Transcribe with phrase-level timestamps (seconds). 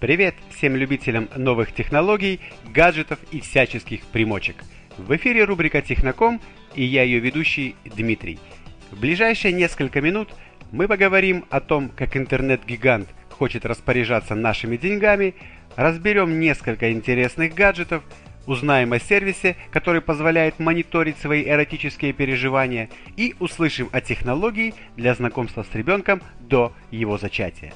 [0.00, 2.38] Привет всем любителям новых технологий,
[2.72, 4.62] гаджетов и всяческих примочек.
[4.96, 6.40] В эфире рубрика «Техноком»
[6.76, 8.38] и я ее ведущий Дмитрий.
[8.92, 10.28] В ближайшие несколько минут
[10.70, 15.34] мы поговорим о том, как интернет-гигант хочет распоряжаться нашими деньгами,
[15.74, 18.04] разберем несколько интересных гаджетов,
[18.46, 25.64] узнаем о сервисе, который позволяет мониторить свои эротические переживания и услышим о технологии для знакомства
[25.68, 27.72] с ребенком до его зачатия.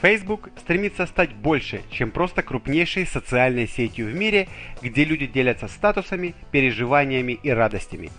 [0.00, 4.48] Facebook стремится стать больше, чем просто крупнейшей социальной сетью в мире,
[4.82, 8.10] где люди делятся статусами, переживаниями и радостями.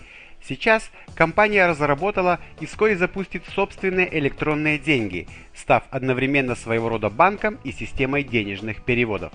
[0.47, 7.71] Сейчас компания разработала и вскоре запустит собственные электронные деньги, став одновременно своего рода банком и
[7.71, 9.33] системой денежных переводов.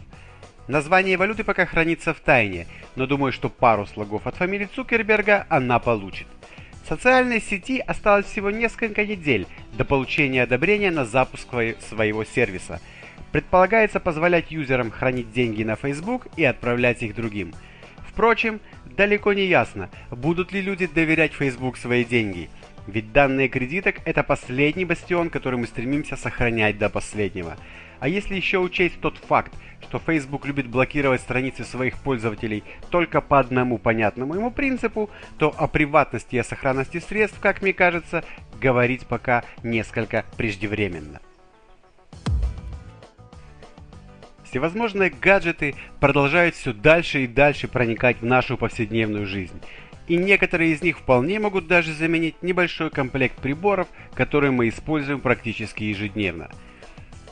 [0.68, 5.80] Название валюты пока хранится в тайне, но думаю, что пару слогов от фамилии Цукерберга она
[5.80, 6.28] получит.
[6.88, 11.48] Социальной сети осталось всего несколько недель до получения одобрения на запуск
[11.88, 12.80] своего сервиса.
[13.32, 17.54] Предполагается позволять юзерам хранить деньги на Facebook и отправлять их другим.
[18.08, 18.60] Впрочем,
[18.96, 22.50] далеко не ясно, будут ли люди доверять Facebook свои деньги.
[22.90, 27.56] Ведь данные кредиток– это последний бастион, который мы стремимся сохранять до последнего.
[28.00, 33.38] А если еще учесть тот факт, что Facebook любит блокировать страницы своих пользователей только по
[33.38, 38.24] одному понятному ему принципу, то о приватности и о сохранности средств, как мне кажется,
[38.60, 41.20] говорить пока несколько преждевременно.
[44.42, 49.60] Всевозможные гаджеты продолжают все дальше и дальше проникать в нашу повседневную жизнь.
[50.10, 55.84] И некоторые из них вполне могут даже заменить небольшой комплект приборов, которые мы используем практически
[55.84, 56.50] ежедневно–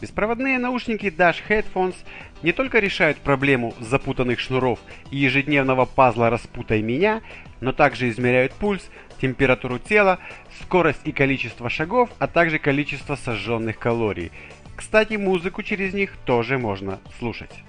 [0.00, 1.96] Беспроводные наушники Dash Headphones
[2.44, 4.78] не только решают проблему запутанных шнуров
[5.10, 7.20] и ежедневного пазла «Распутай меня»,
[7.60, 8.88] но также измеряют пульс,
[9.20, 10.20] температуру тела,
[10.60, 14.30] скорость и количество шагов, а также количество сожженных калорий.
[14.76, 17.64] Кстати, музыку через них тоже можно слушать.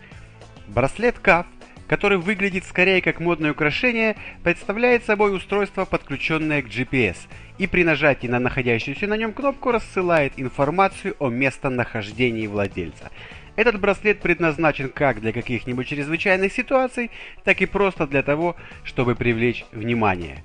[0.68, 1.48] Браслет CAF
[1.90, 7.18] который выглядит скорее как модное украшение, представляет собой устройство, подключенное к GPS,
[7.58, 13.10] и при нажатии на находящуюся на нем кнопку рассылает информацию о местонахождении владельца.
[13.56, 17.10] Этот браслет предназначен как для каких-нибудь чрезвычайных ситуаций,
[17.44, 20.44] так и просто для того, чтобы привлечь внимание.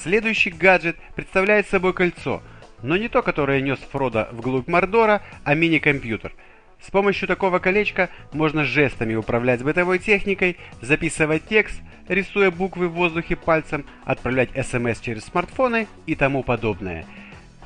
[0.00, 2.42] Следующий гаджет представляет собой кольцо,
[2.82, 6.32] но не то, которое нес Фродо вглубь Мордора, а мини-компьютер–
[6.84, 13.36] с помощью такого колечка можно жестами управлять бытовой техникой, записывать текст, рисуя буквы в воздухе
[13.36, 17.04] пальцем, отправлять смс через смартфоны и тому подобное.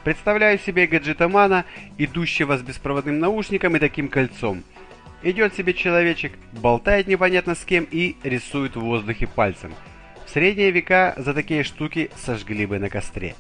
[0.03, 1.65] Представляю себе гаджетомана,
[1.97, 4.63] идущего с беспроводным наушником и таким кольцом.
[5.23, 9.73] Идет себе человечек, болтает непонятно с кем и рисует в воздухе пальцем.
[10.27, 13.35] В средние века за такие штуки сожгли бы на костре.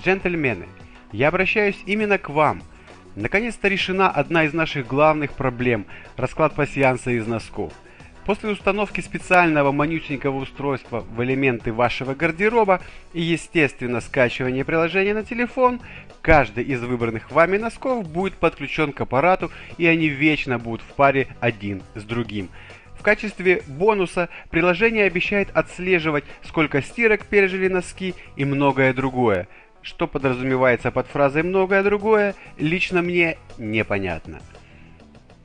[0.00, 0.66] Джентльмены,
[1.10, 2.62] я обращаюсь именно к вам–
[3.16, 5.86] Наконец-то решена одна из наших главных проблем–
[6.16, 7.72] расклад пассианса из носков.
[8.24, 12.80] После установки специального манютенького устройства в элементы вашего гардероба
[13.14, 15.80] и, естественно, скачивания приложения на телефон,
[16.20, 21.28] каждый из выбранных вами носков будет подключен к аппарату, и они вечно будут в паре
[21.40, 22.50] один с другим.
[22.98, 29.48] В качестве бонуса приложение обещает отслеживать, сколько стирок пережили носки и многое другое–
[29.88, 34.40] что подразумевается под фразой «многое другое», лично мне непонятно.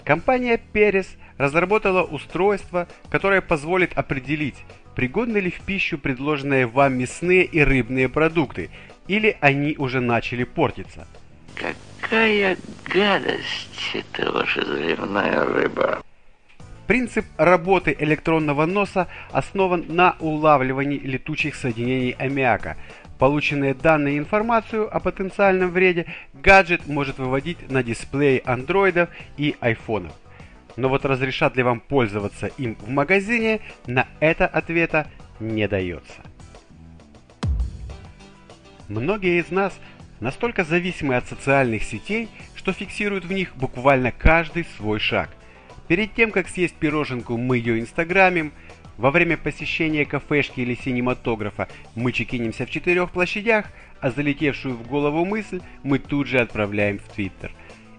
[0.03, 4.57] Компания Перес разработала устройство, которое позволит определить,
[4.95, 8.69] пригодны ли в пищу предложенные вам мясные и рыбные продукты,
[9.07, 11.07] или они уже начали портиться.
[11.55, 12.57] Какая
[12.93, 16.03] гадость это ваша заливная рыба.
[16.85, 22.75] Принцип работы электронного носа основан на улавливании летучих соединений аммиака–
[23.23, 29.07] Полученные данные и информацию о потенциальном вреде гаджет может выводить на дисплеи андроидов
[29.37, 30.11] и айфонов.
[30.75, 35.07] Но вот разрешат ли вам пользоваться им в магазине, на это ответа
[35.39, 36.21] не дается.
[38.89, 39.73] Многие из нас
[40.19, 45.29] настолько зависимы от социальных сетей, что фиксируют в них буквально каждый свой шаг.
[45.87, 48.51] Перед тем, как съесть пироженку, мы ее инстаграмим,
[48.97, 53.65] во время посещения кафешки или синематографа мы чекинимся в четырех площадях,
[53.99, 57.51] а залетевшую в голову мысль мы тут же отправляем в Твиттер.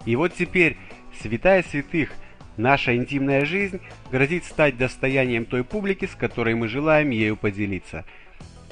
[0.06, 0.76] И вот теперь,
[1.20, 2.12] святая святых,
[2.56, 3.80] наша интимная жизнь
[4.10, 8.04] грозит стать достоянием той публики, с которой мы желаем ею поделиться.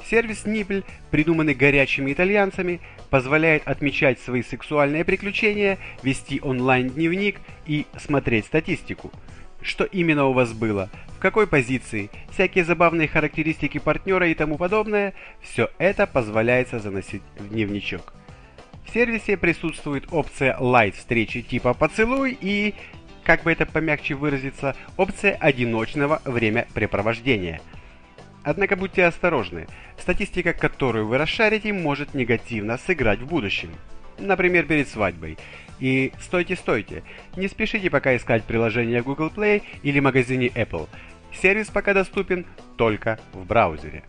[0.08, 9.12] Сервис Nipple, придуманный горячими итальянцами, позволяет отмечать свои сексуальные приключения, вести онлайн-дневник и смотреть статистику.
[9.62, 10.90] Что именно у вас было?
[11.22, 18.12] какой позиции, всякие забавные характеристики партнера и тому подобное, все это позволяется заносить в дневничок.
[18.84, 22.74] В сервисе присутствует опция Light встречи типа поцелуй и,
[23.22, 27.60] как бы это помягче выразиться, опция одиночного времяпрепровождения.
[28.42, 29.68] Однако будьте осторожны,
[29.98, 33.70] статистика, которую вы расшарите, может негативно сыграть в будущем.
[34.18, 35.38] Например, перед свадьбой.
[35.82, 37.02] И стойте, стойте,
[37.34, 40.88] не спешите пока искать приложение Google Play или магазине Apple.
[41.32, 42.46] Сервис пока доступен
[42.76, 44.04] только в браузере.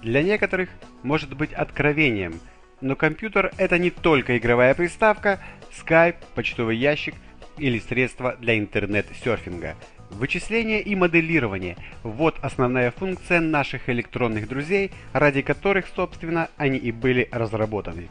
[0.00, 0.68] Для некоторых
[1.02, 2.38] может быть откровением,
[2.80, 5.40] но компьютер это не только игровая приставка,
[5.76, 7.16] Skype, почтовый ящик
[7.58, 9.74] или средство для интернет-серфинга.
[10.08, 17.28] Вычисление и моделирование– вот основная функция наших электронных друзей, ради которых, собственно, они и были
[17.32, 18.08] разработаны.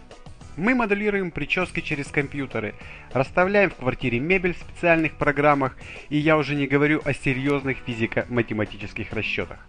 [0.58, 2.76] Мы моделируем прически через компьютеры,
[3.12, 5.76] расставляем в квартире мебель в специальных программах,
[6.10, 9.60] и я уже не говорю о серьезных физико-математических расчетах.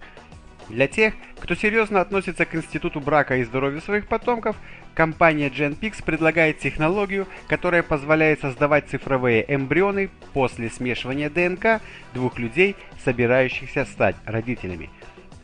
[0.69, 4.57] Для тех, кто серьезно относится к институту брака и здоровью своих потомков,
[4.95, 11.81] компания GenPix предлагает технологию, которая позволяет создавать цифровые эмбрионы после смешивания ДНК
[12.15, 12.75] двух людей,
[13.05, 14.91] собирающихся стать родителями.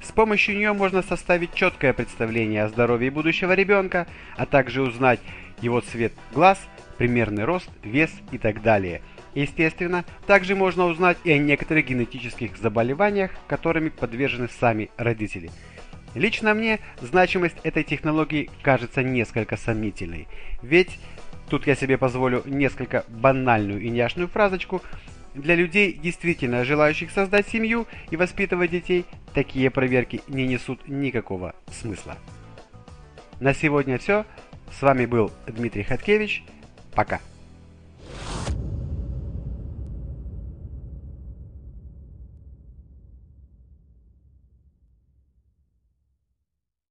[0.02, 4.06] С помощью нее можно составить четкое представление о здоровье будущего ребенка,
[4.36, 5.20] а также узнать
[5.60, 6.58] его цвет глаз,
[6.98, 9.00] примерный рост, вес и так далее.
[9.34, 15.50] Естественно, также можно узнать и о некоторых генетических заболеваниях, которыми подвержены сами родители.
[16.14, 20.28] Лично мне значимость этой технологии кажется несколько сомнительной,
[20.60, 20.98] ведь,
[21.48, 24.82] тут я себе позволю несколько банальную и няшную фразочку,
[25.34, 32.16] для людей, действительно желающих создать семью и воспитывать детей, такие проверки не несут никакого смысла.
[33.40, 34.24] На сегодня все.
[34.78, 36.44] С вами был Дмитрий Хаткевич.
[36.94, 37.20] Пока.